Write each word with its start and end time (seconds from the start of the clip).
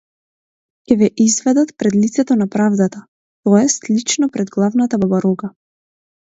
Ќе 0.91 0.95
ве 1.01 1.09
изведат 1.25 1.73
пред 1.83 1.97
лицето 2.05 2.37
на 2.39 2.47
правдата 2.55 3.03
то 3.43 3.55
ест 3.61 3.87
лично 3.93 4.31
пред 4.39 4.51
главната 4.57 5.01
бабарога! 5.05 5.53